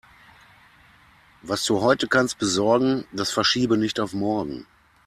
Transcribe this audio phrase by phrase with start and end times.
[1.43, 4.65] Was du heute kannst besorgen, das verschiebe nicht auf morgen.